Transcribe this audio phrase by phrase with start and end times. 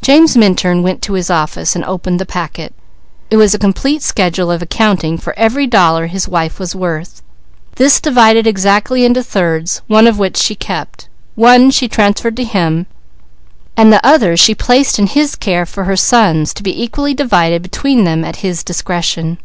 [0.00, 2.72] James Minturn went to his office and opened the packet.
[3.30, 7.20] It was a complete accounting of every dollar his wife was worth,
[7.76, 12.86] this divided exactly into thirds, one of which she kept, one she transferred to him,
[13.76, 17.60] and the other she placed in his care for her sons to be equally divided
[17.60, 19.36] between them at his discretion.